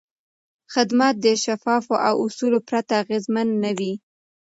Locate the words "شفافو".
1.43-1.93